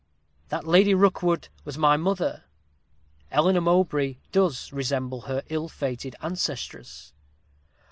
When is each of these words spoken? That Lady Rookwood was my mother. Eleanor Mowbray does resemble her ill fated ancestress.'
That 0.49 0.65
Lady 0.65 0.95
Rookwood 0.95 1.49
was 1.63 1.77
my 1.77 1.95
mother. 1.95 2.45
Eleanor 3.29 3.61
Mowbray 3.61 4.17
does 4.31 4.73
resemble 4.73 5.21
her 5.27 5.43
ill 5.49 5.69
fated 5.69 6.15
ancestress.' 6.23 7.13